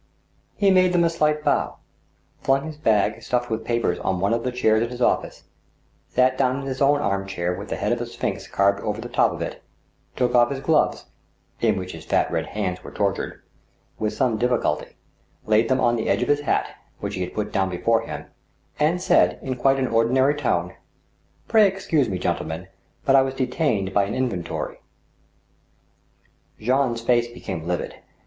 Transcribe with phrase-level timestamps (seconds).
[0.55, 1.75] He made them a slight bow,
[2.41, 5.43] flung his bag stuffed with papers on one of the chairs in his office,
[6.09, 8.99] sat down in his own arm chair with the head of a sphinx carved over
[8.99, 9.61] the top of it,
[10.15, 11.05] took off his gloves,
[11.59, 13.43] (in which his fat red hands were tortured)
[13.99, 14.93] with some diffi culty,
[15.45, 18.01] laid them on the edge of his hat, which he had put down be fore
[18.01, 18.25] him,
[18.79, 20.73] and said, in quite an ordinary tone:"
[21.47, 22.67] Pray, excuse me, gentlemen,
[23.05, 24.77] but I was detained by an in ventory."
[26.59, 27.97] Jean's face became livid.